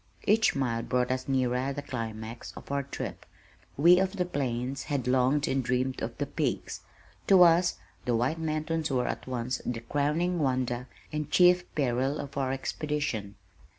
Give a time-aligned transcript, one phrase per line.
[0.25, 3.23] Each mile brought us nearer the climax of our trip.
[3.77, 6.81] We of the plains had longed and dreamed of the peaks.
[7.27, 12.35] To us the White Mountains were at once the crowning wonder and chief peril of
[12.35, 13.35] our expedition.